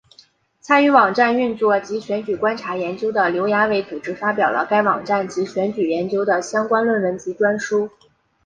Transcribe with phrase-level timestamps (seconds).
[0.59, 7.87] 参与网站运作及选举观察研究的刘亚伟组织发表了该网站及选举研究的相关论文及专书。